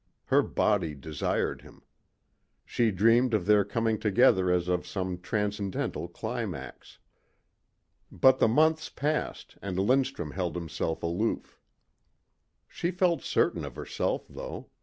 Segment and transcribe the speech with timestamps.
[0.25, 1.83] Her body desired him.
[2.65, 6.97] She dreamed of their coming together as of some transcendental climax.
[8.11, 11.59] But the months passed and Lindstrum held himself aloof.
[12.67, 14.69] She felt certain of herself though.